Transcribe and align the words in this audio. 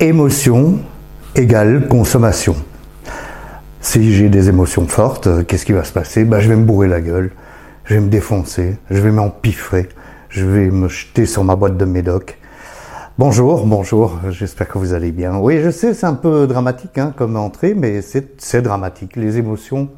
Émotion 0.00 0.78
égale 1.34 1.88
consommation. 1.88 2.54
Si 3.80 4.14
j'ai 4.14 4.28
des 4.28 4.48
émotions 4.48 4.86
fortes, 4.86 5.44
qu'est-ce 5.44 5.66
qui 5.66 5.72
va 5.72 5.82
se 5.82 5.92
passer? 5.92 6.24
Bah, 6.24 6.38
Je 6.38 6.48
vais 6.48 6.54
me 6.54 6.64
bourrer 6.64 6.86
la 6.86 7.00
gueule, 7.00 7.32
je 7.84 7.94
vais 7.94 8.00
me 8.00 8.08
défoncer, 8.08 8.76
je 8.90 9.00
vais 9.00 9.10
m'empiffrer, 9.10 9.88
je 10.28 10.46
vais 10.46 10.70
me 10.70 10.86
jeter 10.86 11.26
sur 11.26 11.42
ma 11.42 11.56
boîte 11.56 11.76
de 11.76 11.84
médoc. 11.84 12.38
Bonjour, 13.18 13.66
bonjour, 13.66 14.20
j'espère 14.30 14.68
que 14.68 14.78
vous 14.78 14.94
allez 14.94 15.10
bien. 15.10 15.36
Oui, 15.36 15.60
je 15.60 15.70
sais, 15.70 15.94
c'est 15.94 16.06
un 16.06 16.14
peu 16.14 16.46
dramatique 16.46 16.96
hein, 16.96 17.12
comme 17.16 17.34
entrée, 17.34 17.74
mais 17.74 18.00
c'est 18.00 18.62
dramatique. 18.62 19.16
Les 19.16 19.38
émotions 19.38 19.88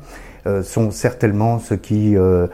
euh, 0.46 0.62
sont 0.62 0.90
certainement 0.90 1.58
ce 1.58 1.74
qui 1.74 2.16
euh, 2.16 2.46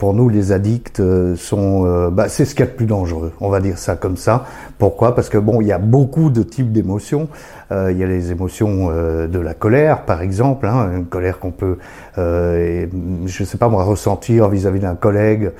pour 0.00 0.14
nous, 0.14 0.30
les 0.30 0.50
addicts 0.50 0.98
euh, 1.00 1.36
sont, 1.36 1.84
euh, 1.84 2.08
bah, 2.08 2.30
c'est 2.30 2.46
ce 2.46 2.54
qu'il 2.54 2.64
y 2.64 2.68
a 2.68 2.70
de 2.70 2.74
plus 2.74 2.86
dangereux. 2.86 3.32
On 3.38 3.50
va 3.50 3.60
dire 3.60 3.76
ça 3.76 3.96
comme 3.96 4.16
ça. 4.16 4.46
Pourquoi? 4.78 5.14
Parce 5.14 5.28
que 5.28 5.36
bon, 5.36 5.60
il 5.60 5.66
y 5.66 5.72
a 5.72 5.78
beaucoup 5.78 6.30
de 6.30 6.42
types 6.42 6.72
d'émotions. 6.72 7.28
Euh, 7.70 7.92
il 7.92 7.98
y 7.98 8.02
a 8.02 8.06
les 8.06 8.32
émotions 8.32 8.88
de 8.90 9.38
la 9.38 9.52
colère, 9.52 10.06
par 10.06 10.22
exemple, 10.22 10.66
hein, 10.66 10.90
une 10.96 11.04
colère 11.04 11.38
qu'on 11.38 11.50
peut, 11.50 11.76
je 12.16 12.86
ne 13.22 13.46
sais 13.46 13.58
pas 13.58 13.68
moi, 13.68 13.84
ressentir 13.84 14.48
vis-à-vis 14.48 14.80
d'un 14.80 14.94
collègue 14.94 15.52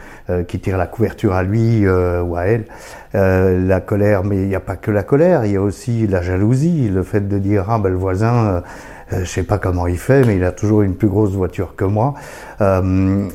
qui 0.49 0.59
tire 0.59 0.79
la 0.79 0.87
couverture 0.87 1.35
à 1.35 1.43
lui 1.43 1.87
ou 1.87 2.37
à 2.37 2.47
elle. 2.47 2.65
la 3.13 3.81
colère, 3.81 4.25
mais 4.25 4.39
il 4.39 4.49
n'y 4.49 4.55
a 4.55 4.61
pas 4.61 4.77
que 4.77 4.91
la 4.91 5.03
colère. 5.03 5.45
Il 5.45 5.53
y 5.53 5.57
a 5.57 5.63
aussi 5.63 6.07
la 6.07 6.23
jalousie, 6.23 6.89
le 6.89 7.03
fait 7.03 7.29
de 7.29 7.39
dire 7.39 7.67
ah 7.69 7.79
ben 7.79 7.91
le 7.91 7.97
voisin 7.97 8.63
euh, 9.13 9.21
je 9.21 9.25
sais 9.25 9.43
pas 9.43 9.59
comment 9.59 9.87
il 9.87 9.99
fait, 9.99 10.25
mais 10.25 10.37
il 10.37 10.45
a 10.45 10.53
toujours 10.53 10.83
une 10.83 10.95
plus 10.95 11.09
grosse 11.09 11.33
voiture 11.33 11.75
que 11.77 11.85
moi. 11.85 12.15
Euh, 12.61 13.29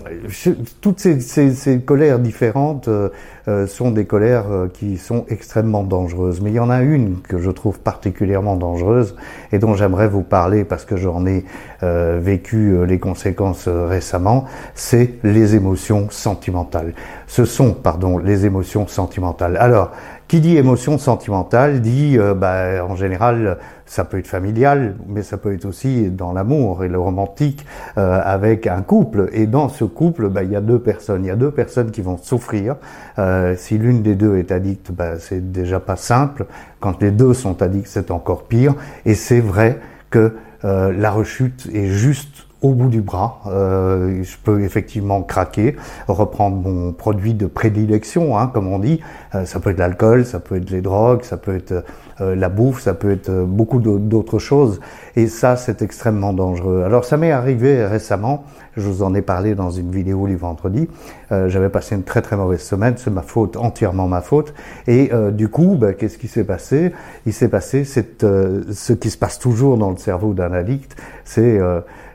toutes 0.82 1.00
ces, 1.00 1.20
ces, 1.20 1.54
ces, 1.54 1.80
colères 1.80 2.20
différentes 2.20 2.88
euh, 2.88 3.68
sont 3.68 3.92
des 3.92 4.06
colères 4.06 4.46
qui 4.74 4.98
sont 4.98 5.26
extrêmement 5.30 5.84
dangereuses. 5.84 6.42
Mais 6.42 6.52
il 6.52 6.56
y 6.56 6.60
en 6.60 6.70
a 6.70 6.82
une 6.82 7.22
que 7.22 7.40
je 7.40 7.52
trouve 7.52 7.80
particulièrement 7.80 8.56
dangereuse 8.56 9.16
et 9.52 9.60
dont 9.60 9.74
j'aimerais 9.74 10.08
vous 10.08 10.24
parler 10.24 10.64
parce 10.64 10.86
que 10.86 10.98
j'en 10.98 11.26
ai 11.26 11.46
vécu 11.82 12.86
les 12.86 12.98
conséquences 12.98 13.68
récemment. 13.68 14.46
C'est 14.74 15.16
les 15.24 15.56
émotions 15.56 16.08
sentimentales. 16.10 16.94
Ce 17.28 17.46
sont, 17.46 17.74
pardon, 17.74 18.18
les 18.18 18.46
émotions 18.46 18.88
sentimentales. 18.88 19.58
Alors, 19.58 19.92
qui 20.28 20.40
dit 20.40 20.58
émotion 20.58 20.98
sentimentale 20.98 21.82
dit, 21.82 22.18
euh, 22.18 22.34
bah, 22.34 22.84
en 22.88 22.96
général, 22.96 23.58
ça 23.86 24.06
peut 24.06 24.18
être 24.18 24.28
familial, 24.28 24.96
mais 25.08 25.22
ça 25.22 25.38
peut 25.38 25.54
être 25.54 25.66
aussi 25.66 26.10
dans 26.10 26.34
l'amour 26.34 26.84
et 26.84 26.88
le 26.88 27.00
romantique 27.00 27.66
euh, 27.98 28.20
avec 28.24 28.66
un 28.66 28.82
couple. 28.82 29.30
Et 29.34 29.46
dans 29.46 29.70
ce 29.70 29.84
couple, 29.84 30.30
bah, 30.30 30.44
il 30.44 30.52
y 30.52 30.56
a 30.56 30.62
deux 30.62 30.80
personnes. 30.80 31.24
Il 31.24 31.28
y 31.28 31.32
a 31.32 31.36
deux 31.36 31.52
personnes 31.52 31.92
qui 31.92 32.02
vont 32.02 32.18
souffrir. 32.18 32.76
Euh, 33.20 33.56
si 33.56 33.78
l'une 33.78 34.02
des 34.02 34.16
deux 34.16 34.38
est 34.38 34.52
addicte, 34.52 34.92
bah, 34.92 35.20
c'est 35.20 35.52
déjà 35.52 35.80
pas 35.80 35.96
simple. 35.96 36.46
Quand 36.80 37.02
les 37.02 37.12
deux 37.12 37.34
sont 37.34 37.62
addicts, 37.62 37.88
c'est 37.88 38.10
encore 38.10 38.44
pire. 38.44 38.74
Et 39.06 39.14
c'est 39.14 39.42
vrai 39.42 39.80
que 40.10 40.34
la 40.64 41.12
rechute 41.12 41.70
est 41.76 41.90
juste 41.90 42.48
au 42.66 42.74
bout 42.74 42.90
du 42.90 43.02
bras. 43.02 43.42
Euh, 43.46 44.24
je 44.24 44.38
peux 44.44 44.64
effectivement 44.64 45.22
craquer, 45.22 45.76
reprendre 46.08 46.58
mon 46.58 46.94
produit 46.94 47.36
de 47.36 47.46
prédilection, 47.46 48.38
hein, 48.38 48.50
comme 48.52 48.68
on 48.68 48.80
dit. 48.80 49.02
Euh, 49.36 49.46
ça 49.46 49.60
peut 49.60 49.70
être 49.70 49.78
l'alcool, 49.78 50.26
ça 50.26 50.40
peut 50.40 50.56
être 50.56 50.72
les 50.72 50.82
drogues, 50.82 51.22
ça 51.24 51.38
peut 51.38 51.56
être 51.56 51.86
euh, 52.22 52.36
la 52.36 52.50
bouffe, 52.50 52.82
ça 52.82 52.94
peut 52.94 53.12
être 53.12 53.32
beaucoup 53.46 53.80
d'autres 53.80 54.40
choses. 54.40 54.80
Et 55.16 55.28
ça, 55.28 55.56
c'est 55.56 55.82
extrêmement 55.82 56.34
dangereux. 56.34 56.84
Alors, 56.84 57.06
ça 57.06 57.18
m'est 57.18 57.32
arrivé 57.32 57.86
récemment. 57.86 58.44
Je 58.78 58.88
vous 58.88 59.04
en 59.04 59.14
ai 59.16 59.22
parlé 59.22 59.56
dans 59.56 59.72
une 59.72 59.90
vidéo 59.92 60.28
le 60.28 60.36
vendredi. 60.36 60.90
J'avais 61.32 61.70
passé 61.70 61.96
une 61.96 62.04
très 62.04 62.22
très 62.22 62.36
mauvaise 62.36 62.62
semaine. 62.62 62.96
C'est 62.98 63.10
ma 63.10 63.22
faute, 63.22 63.56
entièrement 63.56 64.10
ma 64.10 64.20
faute. 64.20 64.54
Et 64.88 65.12
du 65.32 65.48
coup, 65.48 65.78
bah, 65.80 65.94
qu'est-ce 65.94 66.18
qui 66.18 66.28
s'est 66.28 66.44
passé? 66.44 66.92
Il 67.26 67.32
s'est 67.32 67.48
passé 67.48 67.86
cette, 67.86 68.24
ce 68.26 68.94
qui 68.94 69.10
se 69.10 69.18
passe 69.18 69.40
toujours 69.40 69.78
dans 69.78 69.92
le 69.92 69.98
cerveau 69.98 70.34
d'un 70.34 70.52
addict, 70.52 70.98
c'est 71.24 71.58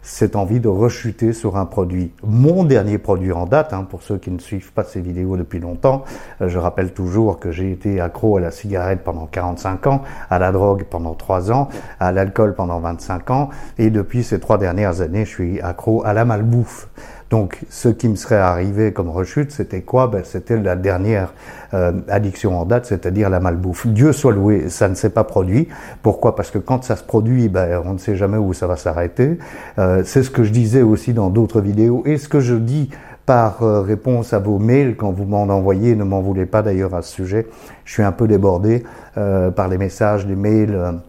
cette 0.02 0.36
envie 0.36 0.60
de 0.60 0.68
rechuter 0.68 1.32
sur 1.32 1.56
un 1.56 1.66
produit. 1.66 2.12
Mon 2.24 2.64
dernier 2.64 2.98
produit 2.98 3.32
en 3.32 3.46
date, 3.46 3.72
hein, 3.72 3.86
pour 3.88 4.02
ceux 4.02 4.16
qui 4.18 4.30
ne 4.30 4.38
suivent 4.38 4.72
pas 4.72 4.84
ces 4.84 5.00
vidéos 5.00 5.36
depuis 5.36 5.58
longtemps, 5.58 6.04
euh, 6.40 6.48
je 6.48 6.58
rappelle 6.58 6.92
toujours 6.92 7.38
que 7.38 7.50
j'ai 7.50 7.70
été 7.70 8.00
accro 8.00 8.36
à 8.36 8.40
la 8.40 8.50
cigarette 8.50 9.00
pendant 9.04 9.26
45 9.26 9.86
ans, 9.86 9.89
à 10.30 10.38
la 10.38 10.52
drogue 10.52 10.84
pendant 10.84 11.14
3 11.14 11.52
ans, 11.52 11.68
à 11.98 12.12
l'alcool 12.12 12.54
pendant 12.54 12.80
25 12.80 13.30
ans, 13.30 13.50
et 13.78 13.90
depuis 13.90 14.22
ces 14.22 14.40
trois 14.40 14.58
dernières 14.58 15.00
années, 15.00 15.24
je 15.24 15.30
suis 15.30 15.60
accro 15.60 16.04
à 16.04 16.12
la 16.12 16.24
malbouffe. 16.24 16.88
Donc, 17.30 17.60
ce 17.70 17.88
qui 17.88 18.08
me 18.08 18.16
serait 18.16 18.34
arrivé 18.34 18.92
comme 18.92 19.08
rechute, 19.08 19.52
c'était 19.52 19.82
quoi? 19.82 20.08
Ben, 20.08 20.22
C'était 20.24 20.56
la 20.56 20.74
dernière 20.74 21.32
euh, 21.74 21.92
addiction 22.08 22.58
en 22.58 22.64
date, 22.64 22.86
c'est-à-dire 22.86 23.30
la 23.30 23.38
malbouffe. 23.38 23.86
Dieu 23.86 24.12
soit 24.12 24.32
loué, 24.32 24.68
ça 24.68 24.88
ne 24.88 24.96
s'est 24.96 25.10
pas 25.10 25.22
produit. 25.22 25.68
Pourquoi? 26.02 26.34
Parce 26.34 26.50
que 26.50 26.58
quand 26.58 26.82
ça 26.82 26.96
se 26.96 27.04
produit, 27.04 27.48
ben, 27.48 27.82
on 27.84 27.92
ne 27.92 27.98
sait 27.98 28.16
jamais 28.16 28.36
où 28.36 28.52
ça 28.52 28.66
va 28.66 28.76
s'arrêter. 28.76 29.38
Euh, 29.78 30.02
c'est 30.04 30.24
ce 30.24 30.30
que 30.30 30.42
je 30.42 30.50
disais 30.50 30.82
aussi 30.82 31.12
dans 31.12 31.30
d'autres 31.30 31.60
vidéos. 31.60 32.02
Et 32.04 32.18
ce 32.18 32.28
que 32.28 32.40
je 32.40 32.56
dis 32.56 32.90
par 33.30 33.62
euh, 33.62 33.80
réponse 33.82 34.32
à 34.32 34.40
vos 34.40 34.58
mails 34.58 34.96
quand 34.96 35.12
vous 35.12 35.24
m'en 35.24 35.42
envoyez, 35.42 35.94
ne 35.94 36.02
m'en 36.02 36.20
voulez 36.20 36.46
pas 36.46 36.62
d'ailleurs 36.62 36.96
à 36.96 37.02
ce 37.02 37.12
sujet. 37.12 37.46
Je 37.84 37.92
suis 37.92 38.02
un 38.02 38.10
peu 38.10 38.26
débordé 38.26 38.82
par 39.14 39.68
les 39.68 39.78
messages, 39.78 40.26
les 40.26 40.34
mails 40.34 41.00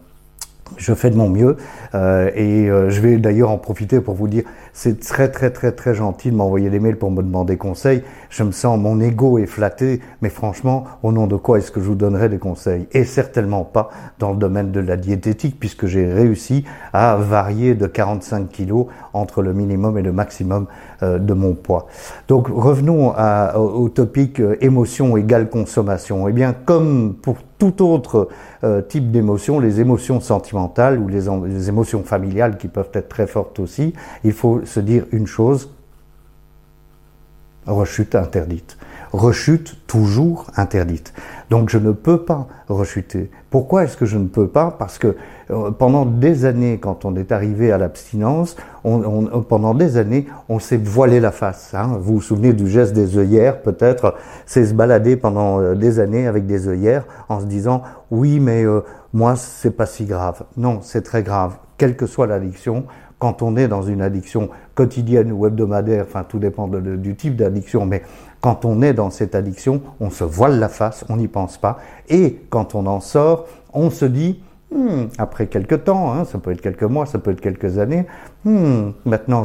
je 0.76 0.94
fais 0.94 1.10
de 1.10 1.16
mon 1.16 1.28
mieux 1.28 1.56
euh, 1.94 2.30
et 2.34 2.68
euh, 2.70 2.90
je 2.90 3.00
vais 3.00 3.16
d'ailleurs 3.18 3.50
en 3.50 3.58
profiter 3.58 4.00
pour 4.00 4.14
vous 4.14 4.28
dire 4.28 4.44
c'est 4.72 5.00
très 5.00 5.30
très 5.30 5.50
très 5.50 5.72
très 5.72 5.94
gentil 5.94 6.30
de 6.30 6.36
m'envoyer 6.36 6.70
des 6.70 6.80
mails 6.80 6.96
pour 6.96 7.10
me 7.10 7.22
demander 7.22 7.56
conseils. 7.56 8.02
Je 8.30 8.42
me 8.42 8.52
sens 8.52 8.78
mon 8.78 9.00
ego 9.00 9.38
est 9.38 9.46
flatté, 9.46 10.00
mais 10.22 10.30
franchement, 10.30 10.84
au 11.02 11.12
nom 11.12 11.26
de 11.26 11.36
quoi 11.36 11.58
est-ce 11.58 11.70
que 11.70 11.80
je 11.80 11.86
vous 11.86 11.94
donnerai 11.94 12.28
des 12.30 12.38
conseils? 12.38 12.88
Et 12.92 13.04
certainement 13.04 13.64
pas 13.64 13.90
dans 14.18 14.32
le 14.32 14.38
domaine 14.38 14.72
de 14.72 14.80
la 14.80 14.96
diététique, 14.96 15.60
puisque 15.60 15.86
j'ai 15.86 16.10
réussi 16.10 16.64
à 16.94 17.16
varier 17.16 17.74
de 17.74 17.86
45 17.86 18.48
kilos 18.48 18.86
entre 19.12 19.42
le 19.42 19.52
minimum 19.52 19.98
et 19.98 20.02
le 20.02 20.12
maximum 20.12 20.66
euh, 21.02 21.18
de 21.18 21.34
mon 21.34 21.52
poids. 21.52 21.88
Donc 22.28 22.48
revenons 22.48 23.12
au, 23.54 23.88
topic 23.90 24.40
émotion 24.60 25.16
égale 25.18 25.50
consommation. 25.50 26.28
Eh 26.28 26.32
bien, 26.32 26.54
comme 26.64 27.14
pour 27.20 27.36
tout 27.62 27.84
autre 27.84 28.28
euh, 28.64 28.82
type 28.82 29.12
d'émotion, 29.12 29.60
les 29.60 29.80
émotions 29.80 30.20
sentimentales 30.20 30.98
ou 30.98 31.06
les, 31.06 31.28
les, 31.46 31.68
émotions 31.68 32.02
familiales 32.02 32.58
qui 32.58 32.66
peuvent 32.66 32.90
être 32.92 33.08
très 33.08 33.28
fortes 33.28 33.60
aussi, 33.60 33.92
il 34.24 34.32
faut 34.32 34.64
se 34.64 34.80
dire 34.80 35.04
une 35.12 35.28
chose, 35.28 35.70
rechute 37.64 38.16
interdite. 38.16 38.76
Rechute 39.12 39.86
toujours 39.86 40.46
interdite. 40.56 41.12
Donc 41.50 41.68
je 41.68 41.76
ne 41.76 41.92
peux 41.92 42.24
pas 42.24 42.46
rechuter. 42.68 43.30
Pourquoi 43.50 43.84
est-ce 43.84 43.98
que 43.98 44.06
je 44.06 44.16
ne 44.16 44.26
peux 44.26 44.48
pas? 44.48 44.74
Parce 44.78 44.96
que 44.96 45.16
euh, 45.50 45.70
pendant 45.70 46.06
des 46.06 46.46
années, 46.46 46.78
quand 46.80 47.04
on 47.04 47.14
est 47.16 47.30
arrivé 47.30 47.72
à 47.72 47.76
l'abstinence, 47.76 48.56
on, 48.84 49.42
pendant 49.42 49.74
des 49.74 49.98
années, 49.98 50.26
on 50.48 50.58
s'est 50.58 50.78
voilé 50.78 51.20
la 51.20 51.30
face. 51.30 51.74
Hein. 51.74 51.98
Vous 52.00 52.14
vous 52.14 52.20
souvenez 52.22 52.54
du 52.54 52.68
geste 52.68 52.94
des 52.94 53.18
œillères, 53.18 53.60
peut-être, 53.60 54.14
c'est 54.46 54.64
se 54.64 54.72
balader 54.72 55.16
pendant 55.16 55.60
euh, 55.60 55.74
des 55.74 56.00
années 56.00 56.26
avec 56.26 56.46
des 56.46 56.66
œillères 56.66 57.04
en 57.28 57.38
se 57.40 57.44
disant 57.44 57.82
oui, 58.10 58.40
mais 58.40 58.64
euh, 58.64 58.80
moi 59.12 59.36
c'est 59.36 59.76
pas 59.76 59.86
si 59.86 60.06
grave. 60.06 60.44
Non, 60.56 60.78
c'est 60.80 61.02
très 61.02 61.22
grave. 61.22 61.56
Quelle 61.76 61.96
que 61.96 62.06
soit 62.06 62.26
l'addiction, 62.26 62.84
quand 63.22 63.40
on 63.40 63.54
est 63.54 63.68
dans 63.68 63.82
une 63.82 64.02
addiction 64.02 64.50
quotidienne 64.74 65.30
ou 65.30 65.46
hebdomadaire, 65.46 66.06
enfin 66.08 66.24
tout 66.28 66.40
dépend 66.40 66.66
du 66.66 67.14
type 67.14 67.36
d'addiction, 67.36 67.86
mais 67.86 68.02
quand 68.40 68.64
on 68.64 68.82
est 68.82 68.94
dans 68.94 69.10
cette 69.10 69.36
addiction, 69.36 69.80
on 70.00 70.10
se 70.10 70.24
voile 70.24 70.58
la 70.58 70.68
face, 70.68 71.04
on 71.08 71.18
n'y 71.18 71.28
pense 71.28 71.56
pas, 71.56 71.78
et 72.08 72.40
quand 72.50 72.74
on 72.74 72.84
en 72.86 72.98
sort, 72.98 73.46
on 73.74 73.90
se 73.90 74.06
dit, 74.06 74.40
hmm, 74.74 75.04
après 75.18 75.46
quelques 75.46 75.84
temps, 75.84 76.12
hein, 76.12 76.24
ça 76.24 76.38
peut 76.38 76.50
être 76.50 76.60
quelques 76.60 76.82
mois, 76.82 77.06
ça 77.06 77.20
peut 77.20 77.30
être 77.30 77.40
quelques 77.40 77.78
années, 77.78 78.06
hmm, 78.44 78.90
maintenant 79.04 79.44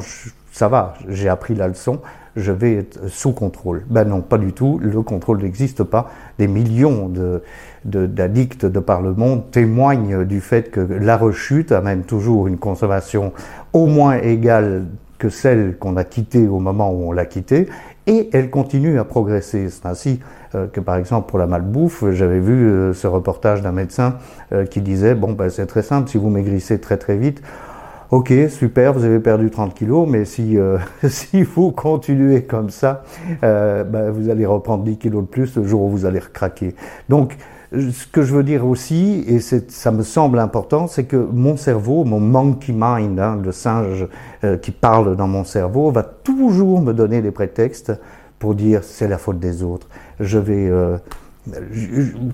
ça 0.51 0.67
va, 0.67 0.95
j'ai 1.07 1.29
appris 1.29 1.55
la 1.55 1.67
leçon, 1.67 1.99
je 2.35 2.51
vais 2.51 2.75
être 2.75 3.07
sous 3.09 3.31
contrôle. 3.31 3.83
Ben 3.89 4.05
non, 4.05 4.21
pas 4.21 4.37
du 4.37 4.53
tout, 4.53 4.79
le 4.81 5.01
contrôle 5.01 5.41
n'existe 5.41 5.83
pas. 5.83 6.11
Des 6.37 6.47
millions 6.47 7.11
d'addicts 7.83 8.65
de, 8.65 8.79
par 8.79 9.01
le 9.01 9.13
monde 9.13 9.49
témoignent 9.51 10.23
du 10.23 10.39
fait 10.39 10.69
que 10.69 10.79
la 10.79 11.17
rechute 11.17 11.71
amène 11.71 12.03
toujours 12.03 12.47
une 12.47 12.57
consommation 12.57 13.33
au 13.73 13.87
moins 13.87 14.17
égale 14.17 14.85
que 15.17 15.29
celle 15.29 15.77
qu'on 15.77 15.97
a 15.97 16.03
quittée 16.03 16.47
au 16.47 16.59
moment 16.59 16.91
où 16.91 17.09
on 17.09 17.11
l'a 17.11 17.25
quittée, 17.25 17.67
et 18.05 18.29
elle 18.33 18.49
continue 18.49 18.99
à 18.99 19.03
progresser. 19.03 19.69
C'est 19.69 19.85
ainsi 19.85 20.19
euh, 20.55 20.67
que, 20.67 20.79
par 20.79 20.95
exemple, 20.95 21.29
pour 21.29 21.39
la 21.39 21.47
malbouffe, 21.47 22.05
j'avais 22.11 22.39
vu 22.39 22.53
euh, 22.53 22.93
ce 22.93 23.07
reportage 23.07 23.61
d'un 23.61 23.71
médecin 23.71 24.15
euh, 24.53 24.65
qui 24.65 24.81
disait, 24.81 25.15
bon, 25.15 25.33
ben, 25.33 25.49
c'est 25.49 25.65
très 25.65 25.81
simple, 25.83 26.09
si 26.09 26.17
vous 26.17 26.29
maigrissez 26.29 26.79
très 26.79 26.97
très 26.97 27.17
vite, 27.17 27.41
Ok, 28.09 28.31
super, 28.49 28.93
vous 28.93 29.03
avez 29.03 29.19
perdu 29.19 29.49
30 29.49 29.73
kilos, 29.73 30.07
mais 30.07 30.23
si, 30.23 30.57
euh, 30.57 30.77
si 31.09 31.43
vous 31.43 31.71
continuez 31.71 32.43
comme 32.43 32.69
ça, 32.69 33.03
euh, 33.43 33.83
ben, 33.83 34.11
vous 34.11 34.29
allez 34.29 34.45
reprendre 34.45 34.85
10 34.85 34.97
kilos 34.97 35.23
de 35.23 35.27
plus 35.27 35.57
le 35.57 35.65
jour 35.65 35.81
où 35.81 35.89
vous 35.89 36.05
allez 36.05 36.19
recraquer. 36.19 36.73
Donc, 37.09 37.35
ce 37.73 38.07
que 38.07 38.21
je 38.21 38.33
veux 38.33 38.43
dire 38.43 38.65
aussi, 38.65 39.25
et 39.27 39.41
ça 39.41 39.91
me 39.91 40.03
semble 40.03 40.39
important, 40.39 40.87
c'est 40.87 41.03
que 41.03 41.17
mon 41.17 41.57
cerveau, 41.57 42.05
mon 42.05 42.21
monkey 42.21 42.73
mind, 42.73 43.19
hein, 43.19 43.41
le 43.43 43.51
singe 43.51 44.07
euh, 44.45 44.55
qui 44.55 44.71
parle 44.71 45.17
dans 45.17 45.27
mon 45.27 45.43
cerveau, 45.43 45.91
va 45.91 46.03
toujours 46.03 46.81
me 46.81 46.93
donner 46.93 47.21
des 47.21 47.31
prétextes 47.31 47.91
pour 48.39 48.55
dire 48.55 48.85
c'est 48.85 49.09
la 49.09 49.17
faute 49.17 49.39
des 49.39 49.63
autres. 49.63 49.89
Je 50.21 50.37
vais 50.37 50.71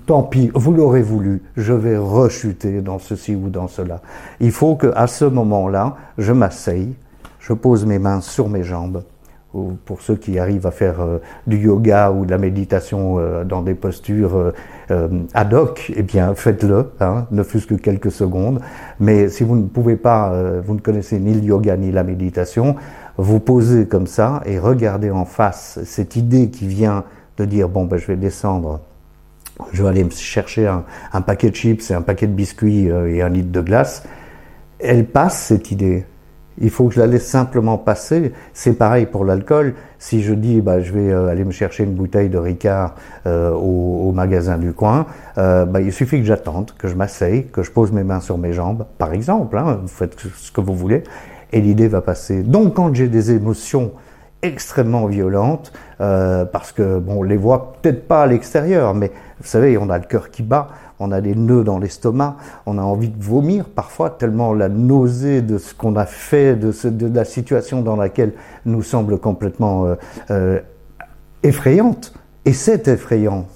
tant 0.06 0.22
pis, 0.22 0.50
vous 0.54 0.72
l'aurez 0.72 1.02
voulu, 1.02 1.42
je 1.56 1.72
vais 1.72 1.96
rechuter 1.96 2.80
dans 2.80 2.98
ceci 2.98 3.34
ou 3.34 3.48
dans 3.48 3.68
cela. 3.68 4.00
Il 4.40 4.52
faut 4.52 4.76
qu'à 4.76 5.06
ce 5.06 5.24
moment-là, 5.24 5.96
je 6.18 6.32
m'asseye, 6.32 6.94
je 7.40 7.52
pose 7.52 7.86
mes 7.86 7.98
mains 7.98 8.20
sur 8.20 8.48
mes 8.48 8.62
jambes, 8.62 9.02
ou 9.54 9.76
pour 9.84 10.02
ceux 10.02 10.16
qui 10.16 10.38
arrivent 10.38 10.66
à 10.66 10.70
faire 10.70 11.00
euh, 11.00 11.18
du 11.46 11.56
yoga 11.56 12.10
ou 12.10 12.26
de 12.26 12.30
la 12.30 12.38
méditation 12.38 13.16
euh, 13.18 13.44
dans 13.44 13.62
des 13.62 13.74
postures 13.74 14.52
euh, 14.90 15.08
ad 15.32 15.54
hoc, 15.54 15.92
eh 15.96 16.02
bien 16.02 16.34
faites-le, 16.34 16.90
hein, 17.00 17.26
ne 17.30 17.42
fût-ce 17.42 17.66
que 17.66 17.74
quelques 17.74 18.10
secondes. 18.10 18.60
Mais 19.00 19.28
si 19.28 19.44
vous 19.44 19.56
ne 19.56 19.66
pouvez 19.66 19.96
pas, 19.96 20.32
vous 20.64 20.74
ne 20.74 20.80
connaissez 20.80 21.18
ni 21.18 21.32
le 21.32 21.40
yoga 21.40 21.76
ni 21.76 21.90
la 21.90 22.02
méditation, 22.02 22.76
vous 23.16 23.40
posez 23.40 23.86
comme 23.86 24.06
ça 24.06 24.42
et 24.44 24.58
regardez 24.58 25.10
en 25.10 25.24
face 25.24 25.78
cette 25.84 26.16
idée 26.16 26.50
qui 26.50 26.66
vient 26.66 27.04
de 27.38 27.44
dire 27.44 27.68
bon 27.68 27.84
ben 27.84 27.96
je 27.96 28.06
vais 28.08 28.16
descendre 28.16 28.80
je 29.72 29.82
vais 29.82 29.88
aller 29.88 30.04
me 30.04 30.10
chercher 30.10 30.66
un, 30.66 31.20
paquet 31.20 31.50
de 31.50 31.56
chips 31.56 31.90
et 31.90 31.94
un 31.94 32.02
paquet 32.02 32.26
de 32.26 32.32
biscuits 32.32 32.90
euh, 32.90 33.12
et 33.12 33.22
un 33.22 33.28
litre 33.28 33.52
de 33.52 33.60
glace, 33.60 34.04
elle 34.78 35.06
passe 35.06 35.38
cette 35.38 35.70
idée. 35.70 36.06
Il 36.58 36.70
faut 36.70 36.86
que 36.86 36.94
je 36.94 37.00
la 37.00 37.06
laisse 37.06 37.26
simplement 37.26 37.78
passer. 37.78 38.32
C'est 38.52 38.74
pareil 38.74 39.06
pour 39.06 39.24
l'alcool. 39.24 39.74
Si 39.98 40.22
je 40.22 40.32
dis, 40.34 40.60
bah, 40.60 40.80
je 40.80 40.92
vais 40.92 41.10
euh, 41.10 41.28
aller 41.28 41.44
me 41.44 41.50
chercher 41.50 41.82
une 41.82 41.94
bouteille 41.94 42.28
de 42.28 42.38
Ricard 42.38 42.94
euh, 43.26 43.50
au, 43.52 44.12
magasin 44.12 44.58
du 44.58 44.72
coin, 44.72 45.06
bah, 45.36 45.80
il 45.80 45.92
suffit 45.92 46.18
que 46.18 46.24
j'attende, 46.24 46.70
que 46.78 46.86
je 46.86 46.94
m'asseye, 46.94 47.46
que 47.46 47.64
je 47.64 47.72
pose 47.72 47.90
mes 47.90 48.04
mains 48.04 48.20
sur 48.20 48.38
mes 48.38 48.52
jambes, 48.52 48.86
par 48.98 49.12
exemple. 49.12 49.58
Hein, 49.58 49.80
vous 49.82 49.88
faites 49.88 50.16
ce 50.20 50.52
que 50.52 50.60
vous 50.60 50.76
voulez, 50.76 51.02
et 51.52 51.60
l'idée 51.60 51.88
va 51.88 52.00
passer. 52.00 52.44
Donc, 52.44 52.74
quand 52.74 52.94
j'ai 52.94 53.08
des 53.08 53.32
émotions 53.32 53.90
extrêmement 54.44 55.06
violentes, 55.06 55.72
parce 55.98 56.72
que 56.72 56.98
bon, 56.98 57.20
on 57.20 57.22
les 57.22 57.36
voit 57.36 57.74
peut-être 57.80 58.06
pas 58.06 58.22
à 58.22 58.26
l'extérieur, 58.26 58.94
mais 58.94 59.10
vous 59.40 59.46
savez, 59.46 59.78
on 59.78 59.90
a 59.90 59.98
le 59.98 60.04
cœur 60.04 60.30
qui 60.30 60.42
bat, 60.42 60.68
on 60.98 61.12
a 61.12 61.20
des 61.20 61.34
nœuds 61.34 61.64
dans 61.64 61.78
l'estomac, 61.78 62.36
on 62.66 62.78
a 62.78 62.82
envie 62.82 63.08
de 63.08 63.22
vomir 63.22 63.66
parfois, 63.66 64.10
tellement 64.10 64.54
la 64.54 64.68
nausée 64.68 65.42
de 65.42 65.58
ce 65.58 65.74
qu'on 65.74 65.96
a 65.96 66.06
fait, 66.06 66.56
de, 66.56 66.72
la 67.14 67.24
situation 67.24 67.82
dans 67.82 67.96
laquelle 67.96 68.32
nous 68.64 68.82
semble 68.82 69.18
complètement 69.18 69.86
euh, 69.86 69.94
euh, 70.30 70.60
effrayante. 71.42 72.14
Et 72.46 72.52
c'est 72.52 72.88
effrayant 72.88 73.46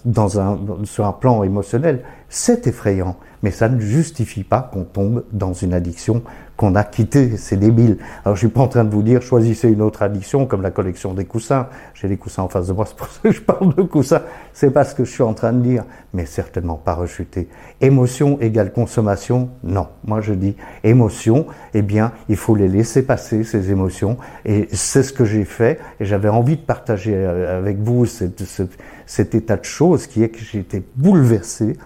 sur 0.85 1.07
un 1.07 1.13
plan 1.13 1.43
émotionnel, 1.43 2.03
c'est 2.29 2.67
effrayant, 2.67 3.17
mais 3.43 3.51
ça 3.51 3.69
ne 3.69 3.81
justifie 3.81 4.45
pas 4.45 4.69
qu'on 4.73 4.85
tombe 4.85 5.25
dans 5.33 5.55
une 5.55 5.73
addiction 5.73 6.23
qu'on 6.59 6.75
a 6.75 6.85
quittée. 6.85 7.37
C'est 7.37 7.57
débile. 7.57 7.99
Alors 8.25 8.37
je 8.37 8.41
suis 8.41 8.49
pas 8.49 8.61
en 8.61 8.69
train 8.69 8.85
de 8.85 8.91
vous 8.91 9.03
dire 9.03 9.23
choisissez 9.23 9.71
une 9.71 9.81
autre 9.81 10.03
addiction 10.03 10.45
comme 10.45 10.61
la 10.61 10.71
collection 10.71 11.15
des 11.15 11.25
coussins. 11.25 11.69
J'ai 11.95 12.09
des 12.09 12.19
coussins 12.19 12.43
en 12.43 12.49
face 12.49 12.67
de 12.67 12.73
moi, 12.75 12.85
c'est 12.89 12.97
pour 12.97 13.07
ça 13.07 13.21
que 13.23 13.31
je 13.31 13.41
parle 13.41 13.75
de 13.75 13.83
coussins. 13.83 14.23
C'est 14.53 14.71
pas 14.71 14.85
ce 14.85 14.95
que 14.95 15.05
je 15.05 15.11
suis 15.11 15.23
en 15.23 15.33
train 15.33 15.53
de 15.53 15.63
dire, 15.63 15.85
mais 16.13 16.27
certainement 16.27 16.75
pas 16.75 16.95
rechuter. 16.95 17.49
Émotion 17.81 18.39
égale 18.41 18.73
consommation, 18.73 19.49
non. 19.63 19.87
Moi 20.05 20.21
je 20.21 20.35
dis 20.35 20.55
émotion, 20.85 21.47
eh 21.73 21.83
bien 21.83 22.13
il 22.29 22.37
faut 22.37 22.57
les 22.57 22.69
laisser 22.69 23.03
passer 23.03 23.43
ces 23.45 23.71
émotions 23.71 24.19
et 24.45 24.69
c'est 24.73 25.03
ce 25.03 25.15
que 25.15 25.25
j'ai 25.25 25.45
fait 25.45 25.81
et 26.01 26.05
j'avais 26.05 26.29
envie 26.29 26.57
de 26.57 26.63
partager 26.63 27.15
euh, 27.15 27.59
avec 27.59 27.79
vous 27.79 28.05
cet 28.05 29.35
état 29.35 29.57
de 29.57 29.65
choses 29.65 30.07
qui 30.07 30.23
est 30.23 30.29
que 30.29 30.59
été 30.59 30.83
bouleversé 30.97 31.77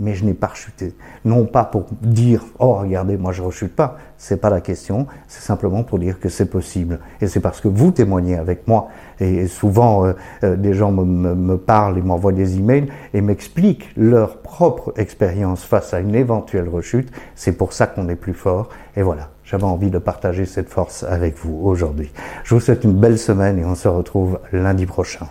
mais 0.00 0.14
je 0.14 0.24
n'ai 0.24 0.34
pas 0.34 0.48
rechuté. 0.48 0.94
Non 1.24 1.44
pas 1.44 1.64
pour 1.64 1.86
dire 2.00 2.44
oh 2.58 2.74
regardez 2.74 3.16
moi 3.16 3.32
je 3.32 3.42
rechute 3.42 3.74
pas, 3.76 3.98
c'est 4.18 4.40
pas 4.40 4.50
la 4.50 4.60
question, 4.60 5.06
c'est 5.28 5.42
simplement 5.42 5.84
pour 5.84 5.98
dire 5.98 6.18
que 6.18 6.28
c'est 6.28 6.46
possible. 6.46 6.98
Et 7.20 7.26
c'est 7.26 7.40
parce 7.40 7.60
que 7.60 7.68
vous 7.68 7.90
témoignez 7.92 8.36
avec 8.36 8.66
moi 8.66 8.88
et 9.20 9.46
souvent 9.46 10.06
euh, 10.06 10.12
euh, 10.42 10.56
des 10.56 10.74
gens 10.74 10.90
me, 10.90 11.04
me 11.04 11.56
parlent 11.56 11.98
et 11.98 12.02
m'envoient 12.02 12.32
des 12.32 12.58
emails 12.58 12.88
et 13.14 13.20
m'expliquent 13.20 13.90
leur 13.96 14.38
propre 14.38 14.92
expérience 14.96 15.64
face 15.64 15.94
à 15.94 16.00
une 16.00 16.14
éventuelle 16.14 16.68
rechute. 16.68 17.10
C'est 17.34 17.52
pour 17.52 17.72
ça 17.72 17.86
qu'on 17.86 18.08
est 18.08 18.16
plus 18.16 18.34
fort. 18.34 18.68
Et 18.96 19.02
voilà, 19.02 19.30
j'avais 19.44 19.64
envie 19.64 19.90
de 19.90 19.98
partager 19.98 20.46
cette 20.46 20.68
force 20.68 21.04
avec 21.04 21.36
vous 21.36 21.60
aujourd'hui. 21.62 22.10
Je 22.44 22.54
vous 22.54 22.60
souhaite 22.60 22.84
une 22.84 22.94
belle 22.94 23.18
semaine 23.18 23.58
et 23.58 23.64
on 23.64 23.74
se 23.74 23.88
retrouve 23.88 24.38
lundi 24.52 24.86
prochain. 24.86 25.26